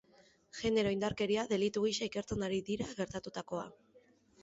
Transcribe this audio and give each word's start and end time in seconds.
Genero 0.59 0.93
indarkeria 0.95 1.45
delitu 1.53 1.85
gisa 1.85 2.09
ikertzen 2.09 2.49
ari 2.51 2.61
dira 2.73 2.91
gertatutakoa. 2.97 3.73